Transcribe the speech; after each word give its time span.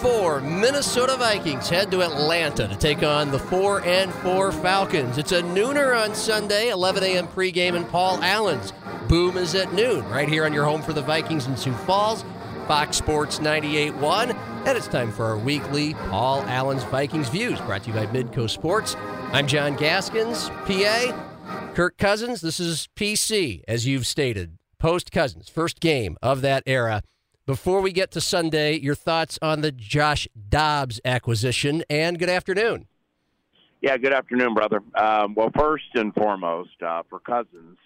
four 0.00 0.40
Minnesota 0.40 1.14
Vikings 1.18 1.68
head 1.68 1.90
to 1.90 2.00
Atlanta 2.00 2.66
to 2.66 2.76
take 2.76 3.02
on 3.02 3.30
the 3.30 3.38
four 3.38 3.84
and 3.84 4.10
four 4.14 4.50
Falcons. 4.50 5.18
It's 5.18 5.32
a 5.32 5.42
nooner 5.42 5.94
on 5.94 6.14
Sunday, 6.14 6.70
11 6.70 7.04
a.m. 7.04 7.28
pregame 7.28 7.74
in 7.76 7.84
Paul 7.84 8.22
Allen's. 8.22 8.72
Boom 9.08 9.36
is 9.36 9.54
at 9.54 9.74
noon, 9.74 10.08
right 10.08 10.28
here 10.28 10.46
on 10.46 10.54
your 10.54 10.64
home 10.64 10.80
for 10.80 10.94
the 10.94 11.02
Vikings 11.02 11.46
in 11.46 11.56
Sioux 11.56 11.74
Falls, 11.74 12.24
Fox 12.66 12.96
Sports 12.96 13.40
98.1. 13.40 14.34
And 14.66 14.78
it's 14.78 14.88
time 14.88 15.12
for 15.12 15.26
our 15.26 15.38
weekly 15.38 15.92
Paul 16.08 16.42
Allen's 16.44 16.84
Vikings 16.84 17.28
Views, 17.28 17.60
brought 17.60 17.82
to 17.82 17.88
you 17.90 17.94
by 17.94 18.06
Midco 18.06 18.48
Sports. 18.48 18.96
I'm 19.32 19.46
John 19.46 19.76
Gaskins, 19.76 20.48
PA. 20.48 21.72
Kirk 21.74 21.98
Cousins, 21.98 22.40
this 22.40 22.58
is 22.58 22.88
PC, 22.96 23.62
as 23.68 23.86
you've 23.86 24.06
stated. 24.06 24.56
Post 24.78 25.12
Cousins, 25.12 25.50
first 25.50 25.78
game 25.78 26.16
of 26.22 26.40
that 26.40 26.62
era. 26.64 27.02
Before 27.50 27.80
we 27.80 27.90
get 27.90 28.12
to 28.12 28.20
Sunday, 28.20 28.78
your 28.78 28.94
thoughts 28.94 29.36
on 29.42 29.60
the 29.60 29.72
Josh 29.72 30.28
Dobbs 30.50 31.00
acquisition, 31.04 31.82
and 31.90 32.16
good 32.16 32.30
afternoon. 32.30 32.86
Yeah, 33.80 33.96
good 33.96 34.12
afternoon, 34.12 34.54
brother. 34.54 34.80
Um, 34.94 35.34
well, 35.34 35.50
first 35.58 35.86
and 35.94 36.14
foremost, 36.14 36.80
uh, 36.80 37.02
for 37.10 37.18
Cousins, 37.18 37.76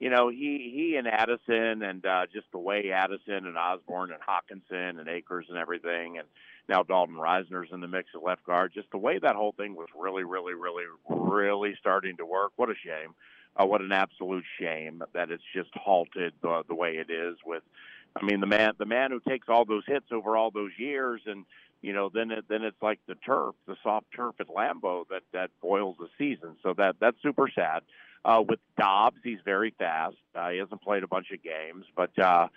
you 0.00 0.08
know, 0.08 0.30
he 0.30 0.72
he 0.74 0.96
and 0.96 1.06
Addison, 1.06 1.82
and 1.82 2.06
uh, 2.06 2.24
just 2.32 2.46
the 2.52 2.58
way 2.58 2.90
Addison 2.90 3.46
and 3.46 3.58
Osborne 3.58 4.12
and 4.12 4.20
Hockenson 4.22 4.98
and 4.98 5.06
Akers 5.06 5.44
and 5.50 5.58
everything, 5.58 6.16
and 6.16 6.26
now 6.66 6.82
Dalton 6.82 7.16
Risner's 7.16 7.68
in 7.70 7.82
the 7.82 7.88
mix 7.88 8.08
at 8.14 8.22
left 8.22 8.46
guard. 8.46 8.72
Just 8.72 8.90
the 8.92 8.96
way 8.96 9.18
that 9.18 9.36
whole 9.36 9.52
thing 9.52 9.76
was 9.76 9.88
really, 9.94 10.24
really, 10.24 10.54
really, 10.54 10.84
really 11.10 11.74
starting 11.78 12.16
to 12.16 12.24
work. 12.24 12.52
What 12.56 12.70
a 12.70 12.74
shame. 12.82 13.12
Uh, 13.54 13.66
what 13.66 13.82
an 13.82 13.92
absolute 13.92 14.44
shame 14.58 15.02
that 15.12 15.30
it's 15.30 15.42
just 15.54 15.68
halted 15.74 16.32
the, 16.40 16.62
the 16.66 16.74
way 16.74 16.92
it 16.92 17.10
is 17.10 17.36
with 17.44 17.62
I 18.16 18.24
mean, 18.24 18.40
the 18.40 18.46
man, 18.46 18.72
the 18.78 18.86
man 18.86 19.10
who 19.10 19.20
takes 19.20 19.48
all 19.48 19.64
those 19.64 19.84
hits 19.86 20.06
over 20.12 20.36
all 20.36 20.50
those 20.50 20.72
years, 20.76 21.22
and 21.26 21.44
you 21.80 21.92
know, 21.92 22.10
then 22.12 22.30
it, 22.30 22.44
then 22.48 22.62
it's 22.62 22.80
like 22.80 23.00
the 23.08 23.14
turf, 23.16 23.54
the 23.66 23.76
soft 23.82 24.06
turf 24.14 24.34
at 24.38 24.48
Lambeau 24.48 25.04
that 25.10 25.22
that 25.32 25.50
boils 25.60 25.96
the 25.98 26.08
season. 26.18 26.56
So 26.62 26.74
that 26.74 26.96
that's 27.00 27.16
super 27.22 27.48
sad. 27.52 27.82
Uh, 28.24 28.42
with 28.46 28.60
Dobbs, 28.78 29.18
he's 29.24 29.40
very 29.44 29.74
fast. 29.78 30.16
Uh, 30.34 30.50
he 30.50 30.58
hasn't 30.58 30.80
played 30.82 31.02
a 31.02 31.08
bunch 31.08 31.32
of 31.32 31.42
games, 31.42 31.84
but 31.96 32.16
uh, 32.18 32.48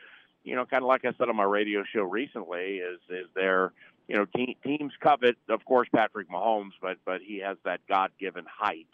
you 0.44 0.56
know, 0.56 0.66
kind 0.66 0.84
of 0.84 0.88
like 0.88 1.06
I 1.06 1.14
said 1.18 1.28
on 1.28 1.36
my 1.36 1.44
radio 1.44 1.84
show 1.92 2.04
recently, 2.04 2.78
is 2.78 3.00
is 3.10 3.28
there, 3.34 3.74
you 4.08 4.16
know, 4.16 4.26
te- 4.26 4.58
teams 4.64 4.94
covet, 5.02 5.38
of 5.50 5.66
course, 5.66 5.88
Patrick 5.94 6.30
Mahomes, 6.30 6.74
but 6.82 6.98
but 7.06 7.22
he 7.22 7.40
has 7.40 7.58
that 7.66 7.80
God-given 7.90 8.46
height. 8.48 8.88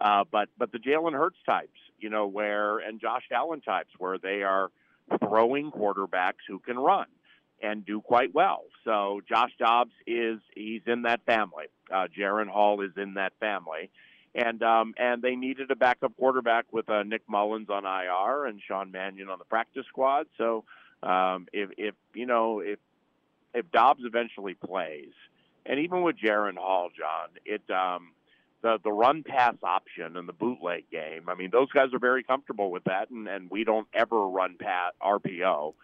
Uh, 0.00 0.24
but 0.30 0.48
but 0.56 0.72
the 0.72 0.78
Jalen 0.78 1.12
Hurts 1.12 1.38
types, 1.44 1.78
you 1.98 2.08
know, 2.08 2.26
where 2.26 2.78
and 2.78 3.00
Josh 3.00 3.24
Allen 3.30 3.60
types, 3.60 3.90
where 3.98 4.16
they 4.16 4.42
are 4.42 4.70
throwing 5.20 5.70
quarterbacks 5.70 6.44
who 6.48 6.58
can 6.58 6.78
run 6.78 7.06
and 7.62 7.86
do 7.86 8.00
quite 8.00 8.34
well. 8.34 8.64
So 8.84 9.20
Josh 9.28 9.52
Dobbs 9.58 9.92
is 10.06 10.40
he's 10.54 10.82
in 10.86 11.02
that 11.02 11.24
family. 11.24 11.66
Uh, 11.92 12.06
Jaren 12.16 12.48
Hall 12.48 12.80
is 12.82 12.92
in 12.96 13.14
that 13.14 13.32
family, 13.40 13.90
and 14.34 14.62
um, 14.62 14.94
and 14.98 15.22
they 15.22 15.36
needed 15.36 15.70
a 15.70 15.76
backup 15.76 16.16
quarterback 16.16 16.66
with 16.72 16.88
uh, 16.90 17.02
Nick 17.02 17.22
Mullens 17.28 17.70
on 17.70 17.84
IR 17.84 18.46
and 18.46 18.60
Sean 18.66 18.90
Mannion 18.90 19.28
on 19.28 19.38
the 19.38 19.44
practice 19.44 19.86
squad. 19.88 20.26
So 20.36 20.64
um, 21.02 21.46
if 21.52 21.70
if 21.78 21.94
you 22.14 22.26
know 22.26 22.60
if 22.60 22.78
if 23.54 23.70
Dobbs 23.70 24.02
eventually 24.04 24.54
plays, 24.54 25.12
and 25.64 25.80
even 25.80 26.02
with 26.02 26.16
Jaren 26.18 26.56
Hall, 26.56 26.90
John, 26.96 27.28
it 27.44 27.62
um, 27.70 28.10
the 28.66 28.78
the 28.82 28.92
run 28.92 29.22
pass 29.22 29.54
option 29.62 30.16
and 30.16 30.28
the 30.28 30.32
bootleg 30.32 30.90
game. 30.90 31.28
I 31.28 31.34
mean, 31.34 31.50
those 31.52 31.70
guys 31.70 31.94
are 31.94 32.00
very 32.00 32.24
comfortable 32.24 32.70
with 32.70 32.84
that, 32.84 33.10
and, 33.10 33.28
and 33.28 33.48
we 33.48 33.62
don't 33.62 33.86
ever 33.94 34.26
run 34.26 34.56
pat 34.58 34.94
RPO, 35.00 35.74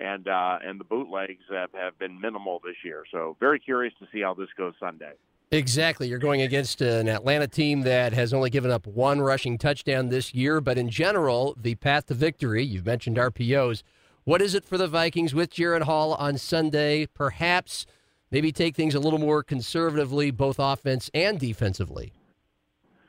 and 0.00 0.26
uh, 0.26 0.58
and 0.64 0.80
the 0.80 0.84
bootlegs 0.84 1.44
have, 1.50 1.70
have 1.72 1.98
been 1.98 2.20
minimal 2.20 2.60
this 2.64 2.76
year. 2.84 3.04
So 3.12 3.36
very 3.38 3.60
curious 3.60 3.94
to 4.00 4.06
see 4.12 4.22
how 4.22 4.34
this 4.34 4.48
goes 4.58 4.74
Sunday. 4.80 5.12
Exactly. 5.52 6.08
You're 6.08 6.18
going 6.18 6.40
against 6.40 6.80
an 6.80 7.08
Atlanta 7.08 7.46
team 7.46 7.82
that 7.82 8.12
has 8.14 8.32
only 8.32 8.50
given 8.50 8.70
up 8.70 8.86
one 8.86 9.20
rushing 9.20 9.58
touchdown 9.58 10.08
this 10.08 10.34
year, 10.34 10.60
but 10.62 10.78
in 10.78 10.88
general, 10.88 11.54
the 11.60 11.74
path 11.74 12.06
to 12.06 12.14
victory, 12.14 12.64
you've 12.64 12.86
mentioned 12.86 13.18
RPOs. 13.18 13.82
What 14.24 14.40
is 14.40 14.54
it 14.54 14.64
for 14.64 14.78
the 14.78 14.88
Vikings 14.88 15.34
with 15.34 15.52
Jaren 15.52 15.82
Hall 15.82 16.14
on 16.14 16.38
Sunday? 16.38 17.06
Perhaps 17.06 17.84
maybe 18.30 18.50
take 18.50 18.74
things 18.74 18.94
a 18.94 19.00
little 19.00 19.18
more 19.18 19.42
conservatively, 19.42 20.30
both 20.30 20.56
offense 20.58 21.10
and 21.12 21.38
defensively. 21.38 22.14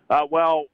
Uh, 0.09 0.28
well, 0.30 0.66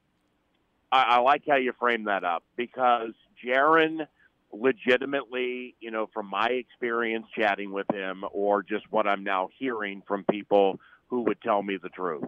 I, 0.92 1.02
I 1.02 1.18
like 1.20 1.42
how 1.48 1.56
you 1.56 1.72
frame 1.78 2.04
that 2.04 2.24
up 2.24 2.42
because 2.56 3.12
Jaren 3.44 4.06
legitimately, 4.52 5.74
you 5.80 5.90
know, 5.90 6.08
from 6.12 6.26
my 6.26 6.48
experience 6.48 7.26
chatting 7.36 7.72
with 7.72 7.86
him 7.92 8.24
or 8.32 8.62
just 8.62 8.84
what 8.90 9.06
I'm 9.06 9.22
now 9.24 9.48
hearing 9.58 10.02
from 10.06 10.24
people 10.24 10.80
who 11.08 11.22
would 11.22 11.40
tell 11.40 11.62
me 11.62 11.76
the 11.76 11.88
truth. 11.88 12.24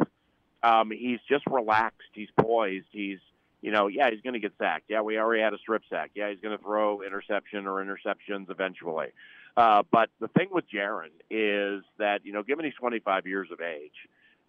Um, 0.63 0.91
he's 0.91 1.19
just 1.29 1.45
relaxed. 1.47 2.09
He's 2.13 2.29
poised. 2.39 2.87
He's, 2.93 3.19
you 3.61 3.73
know, 3.73 3.89
yeah, 3.89 4.11
he's 4.11 4.21
going 4.21 4.34
to 4.34 4.41
get 4.41 4.53
sacked. 4.59 4.84
Yeah, 4.89 5.03
we 5.03 5.19
already 5.19 5.43
had 5.43 5.55
a 5.55 5.59
strip 5.59 5.83
sack. 5.91 6.13
Yeah, 6.15 6.31
he's 6.31 6.41
going 6.41 6.57
to 6.57 6.63
throw 6.63 7.03
interception 7.03 7.67
or 7.67 7.84
interceptions 7.84 8.51
eventually. 8.51 9.09
Uh, 9.57 9.83
but 9.91 10.09
the 10.21 10.29
thing 10.29 10.49
with 10.51 10.65
Jaren 10.73 11.11
is 11.31 11.83
that, 11.99 12.25
you 12.25 12.33
know, 12.33 12.43
given 12.43 12.65
he's 12.65 12.75
25 12.75 13.27
years 13.27 13.49
of 13.51 13.61
age, 13.61 13.93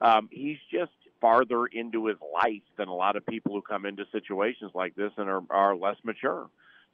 um, 0.02 0.30
he's 0.32 0.58
just 0.72 0.92
farther 1.24 1.66
into 1.68 2.08
his 2.08 2.18
life 2.34 2.62
than 2.78 2.90
a 2.90 2.94
lot 2.94 3.16
of 3.16 3.26
people 3.26 3.54
who 3.54 3.62
come 3.62 3.86
into 3.86 4.04
situations 4.12 4.72
like 4.76 4.94
this 4.94 5.14
and 5.16 5.30
are, 5.30 5.42
are 5.50 5.74
less 5.74 5.96
mature. 6.04 6.50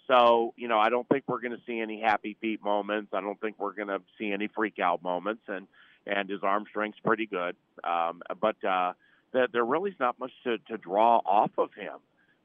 So, 0.05 0.53
you 0.55 0.67
know, 0.67 0.77
I 0.77 0.89
don't 0.89 1.09
think 1.09 1.23
we're 1.25 1.41
going 1.41 1.57
to 1.57 1.61
see 1.65 1.79
any 1.79 1.99
happy 1.99 2.37
feet 2.39 2.63
moments. 2.63 3.09
I 3.11 3.21
don't 3.21 3.41
think 3.41 3.55
we're 3.57 3.73
going 3.73 3.87
to 3.87 4.01
see 4.19 4.31
any 4.31 4.47
freak 4.47 4.77
out 4.77 5.01
moments. 5.01 5.41
And, 5.47 5.65
and 6.05 6.29
his 6.29 6.41
arm 6.43 6.65
strength's 6.69 6.99
pretty 7.03 7.25
good. 7.25 7.55
Um, 7.83 8.21
but 8.39 8.63
uh, 8.63 8.93
the, 9.31 9.47
there 9.51 9.65
really 9.65 9.89
is 9.89 9.99
not 9.99 10.19
much 10.19 10.31
to, 10.43 10.59
to 10.69 10.77
draw 10.77 11.21
off 11.25 11.51
of 11.57 11.73
him 11.73 11.97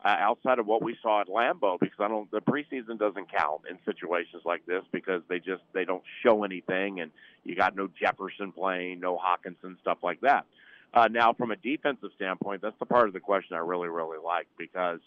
uh, 0.03 0.09
outside 0.09 0.59
of 0.59 0.67
what 0.67 0.83
we 0.83 0.97
saw 1.03 1.21
at 1.21 1.29
Lambeau 1.29 1.79
because 1.79 2.01
I 2.01 2.09
don't 2.09 2.31
the 2.31 2.41
preseason 2.41 2.99
doesn't 2.99 3.31
count 3.31 3.63
in 3.69 3.79
situations 3.85 4.43
like 4.45 4.65
this 4.67 4.83
because 4.91 5.23
they 5.29 5.39
just 5.39 5.63
they 5.73 5.85
don't 5.85 6.03
show 6.23 6.45
anything 6.45 7.01
and 7.01 7.11
you 7.45 7.57
got 7.57 7.75
no 7.77 7.89
Jefferson 7.99 8.53
playing, 8.53 9.01
no 9.01 9.19
Hockenson 9.19 9.79
stuff 9.81 9.99
like 10.03 10.21
that. 10.21 10.45
Uh, 10.95 11.09
now, 11.09 11.33
from 11.33 11.51
a 11.51 11.57
defensive 11.57 12.11
standpoint, 12.15 12.63
that's 12.63 12.79
the 12.79 12.87
part 12.87 13.09
of 13.09 13.15
the 13.15 13.21
question 13.21 13.57
I 13.57 13.61
really, 13.61 13.89
really 13.89 14.19
like 14.25 14.47
because 14.57 15.01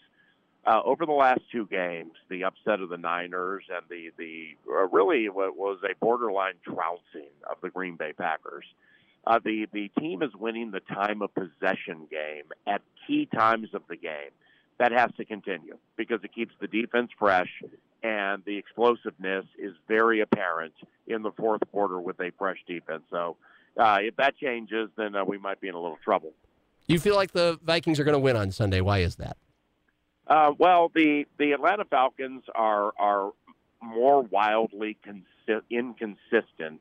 uh, 0.66 0.82
over 0.84 1.06
the 1.06 1.12
last 1.12 1.40
two 1.50 1.66
games, 1.66 2.12
the 2.28 2.44
upset 2.44 2.80
of 2.80 2.90
the 2.90 2.98
Niners 2.98 3.64
and 3.74 3.84
the 3.88 4.10
the 4.18 4.48
uh, 4.70 4.86
really 4.88 5.30
what 5.30 5.56
was 5.56 5.78
a 5.82 5.94
borderline 5.98 6.54
trouncing 6.62 7.32
of 7.50 7.56
the 7.62 7.70
Green 7.70 7.96
Bay 7.96 8.12
Packers. 8.12 8.66
Uh, 9.26 9.38
the 9.42 9.66
the 9.72 9.90
team 9.98 10.22
is 10.22 10.30
winning 10.38 10.70
the 10.70 10.80
time 10.80 11.22
of 11.22 11.34
possession 11.34 12.06
game 12.10 12.44
at 12.66 12.82
key 13.06 13.26
times 13.26 13.68
of 13.72 13.82
the 13.88 13.96
game. 13.96 14.30
That 14.78 14.92
has 14.92 15.10
to 15.16 15.24
continue 15.24 15.78
because 15.96 16.20
it 16.22 16.34
keeps 16.34 16.52
the 16.60 16.68
defense 16.68 17.10
fresh 17.18 17.50
and 18.02 18.44
the 18.44 18.56
explosiveness 18.58 19.44
is 19.58 19.74
very 19.88 20.20
apparent 20.20 20.74
in 21.06 21.22
the 21.22 21.32
fourth 21.32 21.62
quarter 21.72 21.98
with 21.98 22.20
a 22.20 22.30
fresh 22.38 22.58
defense. 22.66 23.02
So 23.10 23.36
uh, 23.78 23.98
if 24.00 24.16
that 24.16 24.36
changes, 24.36 24.90
then 24.96 25.14
uh, 25.14 25.24
we 25.24 25.38
might 25.38 25.60
be 25.60 25.68
in 25.68 25.74
a 25.74 25.80
little 25.80 25.98
trouble. 26.02 26.32
You 26.86 26.98
feel 26.98 27.14
like 27.14 27.32
the 27.32 27.58
Vikings 27.62 28.00
are 28.00 28.04
going 28.04 28.14
to 28.14 28.18
win 28.18 28.36
on 28.36 28.50
Sunday. 28.50 28.80
Why 28.80 28.98
is 28.98 29.16
that? 29.16 29.36
Uh, 30.26 30.52
well, 30.58 30.90
the 30.94 31.24
the 31.38 31.52
Atlanta 31.52 31.84
Falcons 31.84 32.42
are 32.54 32.92
are 32.98 33.32
more 33.82 34.22
wildly 34.22 34.96
consi- 35.06 35.62
inconsistent 35.70 36.80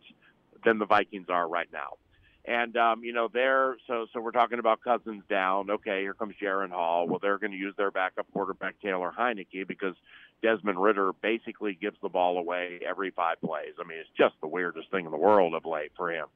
than 0.66 0.80
the 0.80 0.86
Vikings 0.86 1.28
are 1.30 1.48
right 1.48 1.68
now. 1.72 1.98
And 2.44 2.76
um, 2.78 3.04
you 3.04 3.14
know 3.14 3.30
they're 3.32 3.78
so 3.88 4.08
so 4.14 4.22
we're 4.22 4.32
talking 4.32 4.60
about 4.60 4.82
Cousins 4.82 5.24
down. 5.30 5.70
Okay, 5.70 6.02
here 6.02 6.14
comes 6.14 6.36
Jaren 6.42 6.72
Hall. 6.72 7.08
Well, 7.08 7.20
they're 7.22 7.38
going 7.38 7.52
to 7.52 7.58
use 7.58 7.76
their 7.78 7.92
backup 7.92 8.26
quarterback 8.34 8.76
Taylor 8.82 9.14
Heinicke 9.18 9.68
because 9.68 9.96
Desmond 10.42 10.82
Ridder 10.82 11.12
basically 11.22 11.78
gives 11.80 11.98
the 12.02 12.10
ball 12.10 12.38
away 12.38 12.80
every 12.88 13.12
five 13.12 13.40
plays. 13.42 13.74
I 13.80 13.88
mean, 13.88 13.98
it's 14.00 14.10
just 14.18 14.36
the 14.42 14.48
weirdest 14.48 14.92
thing 14.92 15.06
in 15.06 15.12
the 15.12 15.18
world 15.18 15.54
of 15.54 15.66
late 15.66 15.92
for 15.96 16.12
him. 16.12 16.28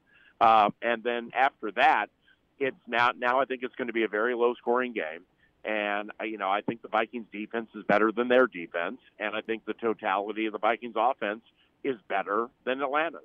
Uh, 0.42 0.70
and 0.82 1.04
then 1.04 1.30
after 1.34 1.70
that, 1.70 2.06
it's 2.58 2.76
now 2.88 3.10
now 3.16 3.40
I 3.40 3.44
think 3.44 3.62
it's 3.62 3.74
going 3.76 3.86
to 3.86 3.92
be 3.92 4.02
a 4.02 4.08
very 4.08 4.34
low 4.34 4.54
scoring 4.54 4.92
game. 4.92 5.22
And 5.64 6.10
uh, 6.20 6.24
you 6.24 6.36
know, 6.36 6.50
I 6.50 6.62
think 6.62 6.82
the 6.82 6.88
Vikings 6.88 7.26
defense 7.32 7.68
is 7.76 7.84
better 7.84 8.10
than 8.10 8.26
their 8.26 8.48
defense, 8.48 8.98
and 9.20 9.36
I 9.36 9.40
think 9.40 9.64
the 9.64 9.74
totality 9.74 10.46
of 10.46 10.52
the 10.52 10.58
Vikings 10.58 10.96
offense 10.96 11.42
is 11.84 11.96
better 12.08 12.48
than 12.64 12.82
Atlanta's. 12.82 13.20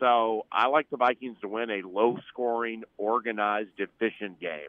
So 0.00 0.44
I 0.50 0.66
like 0.66 0.90
the 0.90 0.96
Vikings 0.96 1.36
to 1.42 1.48
win 1.48 1.70
a 1.70 1.82
low 1.82 2.18
scoring, 2.28 2.82
organized, 2.98 3.78
efficient 3.78 4.40
game. 4.40 4.68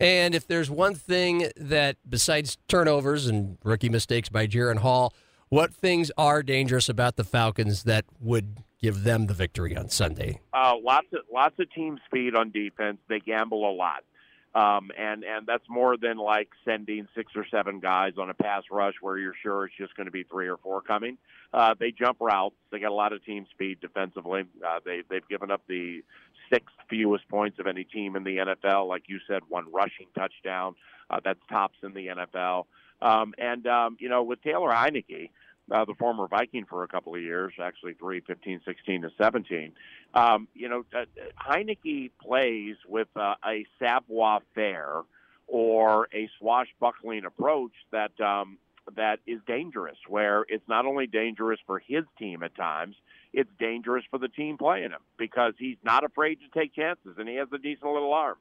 And 0.00 0.34
if 0.34 0.46
there's 0.46 0.70
one 0.70 0.94
thing 0.94 1.48
that, 1.56 1.96
besides 2.08 2.56
turnovers 2.68 3.26
and 3.26 3.58
rookie 3.62 3.90
mistakes 3.90 4.30
by 4.30 4.46
Jaren 4.46 4.78
Hall, 4.78 5.12
what 5.50 5.74
things 5.74 6.10
are 6.16 6.42
dangerous 6.42 6.88
about 6.88 7.16
the 7.16 7.24
Falcons 7.24 7.84
that 7.84 8.06
would 8.18 8.64
give 8.82 9.04
them 9.04 9.26
the 9.26 9.34
victory 9.34 9.76
on 9.76 9.88
Sunday? 9.88 10.40
Uh, 10.52 10.74
lots 10.82 11.06
of 11.12 11.20
lots 11.32 11.58
of 11.58 11.70
team 11.72 11.98
speed 12.06 12.34
on 12.34 12.50
defense. 12.50 12.98
They 13.08 13.20
gamble 13.20 13.68
a 13.68 13.72
lot. 13.72 14.04
Um, 14.54 14.90
and 14.98 15.24
and 15.24 15.46
that's 15.46 15.64
more 15.68 15.96
than 15.96 16.18
like 16.18 16.48
sending 16.64 17.08
six 17.14 17.32
or 17.34 17.46
seven 17.50 17.80
guys 17.80 18.14
on 18.18 18.28
a 18.28 18.34
pass 18.34 18.64
rush 18.70 18.94
where 19.00 19.16
you're 19.16 19.34
sure 19.42 19.64
it's 19.64 19.74
just 19.78 19.96
going 19.96 20.06
to 20.06 20.10
be 20.12 20.24
three 20.24 20.46
or 20.46 20.58
four 20.58 20.82
coming. 20.82 21.16
Uh, 21.54 21.74
they 21.78 21.90
jump 21.90 22.18
routes. 22.20 22.54
They 22.70 22.78
got 22.78 22.90
a 22.90 22.94
lot 22.94 23.14
of 23.14 23.24
team 23.24 23.46
speed 23.50 23.80
defensively. 23.80 24.44
Uh, 24.66 24.80
they 24.84 25.02
they've 25.08 25.26
given 25.26 25.50
up 25.50 25.62
the 25.68 26.02
sixth 26.52 26.74
fewest 26.90 27.26
points 27.28 27.58
of 27.60 27.66
any 27.66 27.84
team 27.84 28.14
in 28.14 28.24
the 28.24 28.36
NFL. 28.36 28.88
Like 28.88 29.04
you 29.06 29.20
said, 29.26 29.40
one 29.48 29.72
rushing 29.72 30.08
touchdown. 30.14 30.74
Uh, 31.08 31.20
that's 31.24 31.40
tops 31.48 31.78
in 31.82 31.94
the 31.94 32.08
NFL. 32.08 32.64
Um, 33.00 33.34
and 33.38 33.66
um, 33.66 33.96
you 34.00 34.10
know, 34.10 34.22
with 34.22 34.42
Taylor 34.42 34.70
Heinicke, 34.70 35.30
uh, 35.72 35.84
the 35.84 35.94
former 35.94 36.28
Viking 36.28 36.64
for 36.64 36.82
a 36.84 36.88
couple 36.88 37.14
of 37.14 37.22
years, 37.22 37.54
actually 37.60 37.94
three, 37.94 38.20
15, 38.20 38.60
16 38.64 39.02
to 39.02 39.10
17. 39.16 39.72
Um, 40.14 40.48
you 40.54 40.68
know, 40.68 40.84
uh, 40.94 41.04
Heinicke 41.40 42.10
plays 42.20 42.76
with 42.86 43.08
uh, 43.16 43.34
a 43.44 43.64
savoir 43.78 44.40
faire 44.54 45.02
or 45.46 46.08
a 46.14 46.28
swashbuckling 46.38 47.24
approach 47.24 47.72
that 47.90 48.18
um, 48.20 48.58
that 48.96 49.20
is 49.26 49.40
dangerous. 49.46 49.96
Where 50.08 50.44
it's 50.48 50.66
not 50.68 50.86
only 50.86 51.06
dangerous 51.06 51.60
for 51.66 51.78
his 51.78 52.04
team 52.18 52.42
at 52.42 52.54
times, 52.54 52.96
it's 53.32 53.50
dangerous 53.58 54.04
for 54.10 54.18
the 54.18 54.28
team 54.28 54.58
playing 54.58 54.90
him 54.90 55.00
because 55.18 55.54
he's 55.58 55.78
not 55.82 56.04
afraid 56.04 56.38
to 56.40 56.60
take 56.60 56.74
chances 56.74 57.16
and 57.18 57.28
he 57.28 57.36
has 57.36 57.48
a 57.52 57.58
decent 57.58 57.90
little 57.92 58.12
arm. 58.12 58.36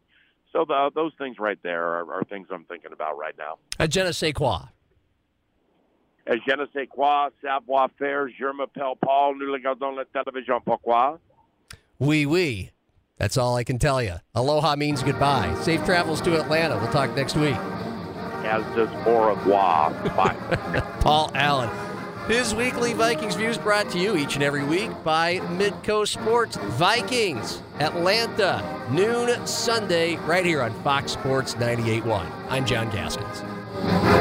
So 0.52 0.66
the, 0.68 0.92
those 0.94 1.14
things 1.18 1.38
right 1.40 1.60
there 1.64 1.86
are, 1.86 2.14
are, 2.14 2.24
things 2.26 2.48
I'm 2.52 2.66
thinking 2.66 2.92
about 2.92 3.18
right 3.18 3.36
now. 3.38 3.58
A 3.80 3.88
je 3.88 4.04
ne 4.04 4.34
quoi. 4.34 4.68
Euh, 6.32 6.38
je 6.48 6.56
ne 6.56 6.66
sais 6.74 6.88
quoi, 6.88 7.30
savoir 7.42 7.90
faire, 7.98 8.28
je 8.40 8.46
m'appelle 8.56 8.94
Paul, 9.02 9.38
nous 9.38 9.52
regardons 9.52 9.92
la 9.92 10.06
télévision, 10.06 10.62
pourquoi? 10.64 11.20
Oui, 12.00 12.26
oui. 12.26 12.72
That's 13.18 13.38
all 13.38 13.56
I 13.56 13.64
can 13.64 13.78
tell 13.78 14.02
you. 14.02 14.14
Aloha 14.34 14.76
means 14.76 15.04
goodbye. 15.04 15.54
Safe 15.62 15.84
travels 15.86 16.22
to 16.22 16.40
Atlanta. 16.40 16.78
We'll 16.78 16.92
talk 16.92 17.16
next 17.16 17.36
week. 17.36 17.56
As 18.44 18.64
does 18.76 18.90
au 19.06 19.28
revoir. 19.28 19.92
Bye. 20.16 20.36
Paul 21.02 21.32
Allen. 21.36 21.70
His 22.28 22.56
weekly 22.56 22.94
Vikings 22.94 23.36
views 23.36 23.58
brought 23.58 23.90
to 23.92 24.00
you 24.00 24.16
each 24.16 24.36
and 24.36 24.44
every 24.44 24.64
week 24.64 24.90
by 25.04 25.38
Midco 25.58 26.08
Sports. 26.08 26.56
Vikings, 26.56 27.62
Atlanta, 27.80 28.64
noon 28.90 29.46
Sunday, 29.46 30.16
right 30.18 30.46
here 30.46 30.64
on 30.64 30.74
Fox 30.82 31.12
Sports 31.12 31.56
98.1. 31.56 32.26
I'm 32.50 32.66
John 32.66 32.90
Gaskins. 32.90 34.21